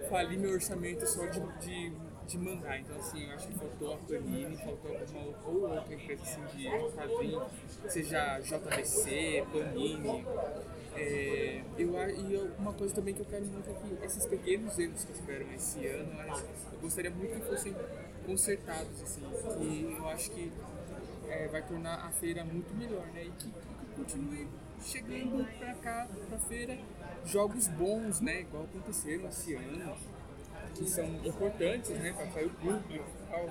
[0.09, 1.91] fali meu orçamento só de, de,
[2.27, 2.39] de.
[2.39, 6.69] Então, assim, eu acho que faltou a Panini, faltou alguma ou outra empresa assim, de
[6.95, 7.43] quadrinho,
[7.89, 10.27] seja JBC, Panini.
[10.97, 14.79] É, eu, e eu, uma coisa também que eu quero muito é que esses pequenos
[14.79, 16.13] erros que tiveram esse ano,
[16.73, 17.75] eu gostaria muito que fossem
[18.27, 19.23] consertados, assim,
[19.59, 20.53] que eu acho que
[21.31, 23.25] é, vai tornar a feira muito melhor, né?
[23.25, 24.49] E que, que continue
[24.83, 26.79] chegando pra cá, pra feira,
[27.25, 28.41] jogos bons, né?
[28.41, 29.97] Igual aconteceram esse ano,
[30.75, 32.13] que são importantes, né?
[32.13, 33.51] Pra sair o público e tal.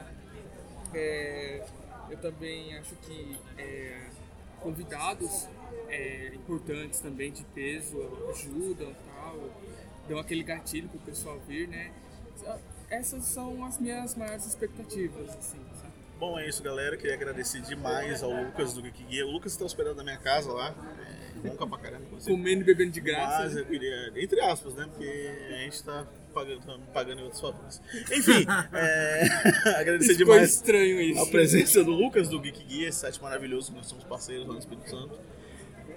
[0.93, 1.65] É,
[2.09, 4.09] eu também acho que é,
[4.59, 5.47] convidados
[5.87, 7.97] é, importantes também de peso
[8.29, 9.49] ajudam tal,
[10.07, 11.91] dão aquele gatilho pro pessoal vir, né?
[12.89, 15.59] Essas são as minhas maiores expectativas, assim?
[16.19, 16.97] Bom, é isso, galera.
[16.97, 19.25] Queria agradecer demais ao Lucas do Geek Guia.
[19.25, 20.75] O Lucas está hospedado na minha casa lá.
[21.45, 22.03] É, bom pra caramba.
[22.25, 23.43] Comendo e bebendo de graça.
[23.43, 24.85] Mas eu queria, entre aspas, né?
[24.91, 25.07] Porque
[25.49, 27.81] a gente está pagando, tá pagando em outros favores.
[28.11, 29.23] Enfim, é,
[29.79, 31.21] agradecer demais estranho isso.
[31.21, 34.53] a presença do Lucas do Geek Guia, esse site maravilhoso que nós somos parceiros lá
[34.53, 35.17] no Espírito Santo.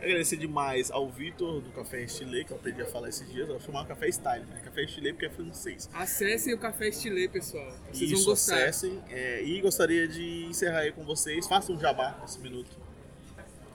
[0.02, 3.48] Agradecer demais ao Vitor do Café Estilê, que eu aprendi a falar esses dias.
[3.48, 4.60] Eu vou chamar Café Style, né?
[4.64, 5.88] Café Estilê porque é francês.
[5.94, 7.72] Acessem o Café Estilê, pessoal.
[7.92, 8.56] Vocês Isso, vão gostar.
[8.56, 9.00] acessem.
[9.10, 11.46] É, e gostaria de encerrar aí com vocês.
[11.46, 12.82] Façam um jabá nesse minuto.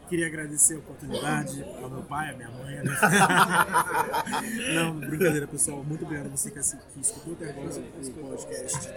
[0.09, 2.77] Queria agradecer a oportunidade ao meu pai, à minha mãe.
[4.75, 5.81] Não, brincadeira, pessoal.
[5.83, 8.89] Muito obrigado a você que, que escutou até agora o podcast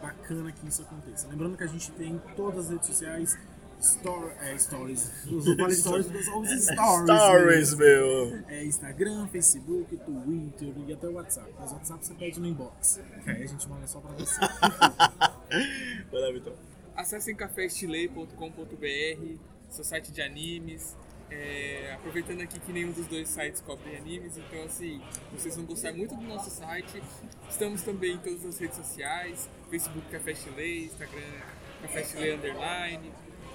[0.02, 1.28] bacana que isso aconteça.
[1.28, 3.38] Lembrando que a gente tem todas as redes sociais,
[3.86, 8.44] store, é, stories, os stories, os stories, Stories, meu.
[8.48, 11.52] É Instagram, Facebook, Twitter e até o WhatsApp.
[11.60, 14.40] Mas o WhatsApp você pede no inbox, aí a gente manda só pra você.
[16.12, 16.54] Vai lá, Vitor.
[16.96, 19.36] Acessem caféstilei.com.br,
[19.70, 20.96] seu site de animes.
[21.30, 25.92] É, aproveitando aqui que nenhum dos dois sites cobre animes, então assim, vocês vão gostar
[25.92, 27.02] muito do nosso site.
[27.50, 31.42] Estamos também em todas as redes sociais, Facebook Café Chile, Instagram
[31.82, 33.12] Café Chile Underline.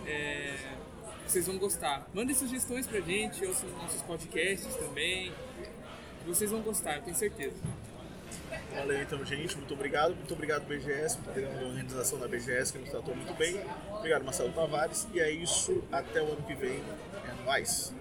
[0.07, 0.57] É,
[1.27, 2.09] vocês vão gostar.
[2.13, 5.33] Mandem sugestões pra gente, ouçam os nossos podcasts também.
[6.27, 7.57] Vocês vão gostar, eu tenho certeza.
[8.75, 9.57] Valeu então, gente.
[9.57, 10.15] Muito obrigado.
[10.15, 13.61] Muito obrigado, BGS, por ter a organização da BGS, que nos tratou muito bem.
[13.93, 15.07] Obrigado, Marcelo Tavares.
[15.13, 15.83] E é isso.
[15.91, 16.83] Até o ano que vem.
[17.29, 17.93] É nóis.